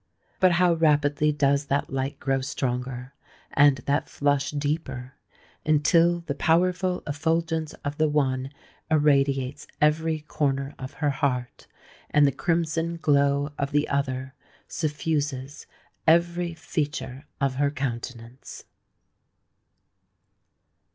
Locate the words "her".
11.05-11.11, 17.61-17.69